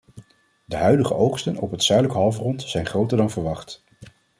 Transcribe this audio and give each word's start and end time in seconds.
De 0.65 0.75
huidige 0.75 1.13
oogsten 1.13 1.57
op 1.57 1.71
het 1.71 1.83
zuidelijk 1.83 2.17
halfrond 2.17 2.61
zijn 2.61 2.85
groter 2.85 3.17
dan 3.17 3.29
verwacht. 3.31 3.83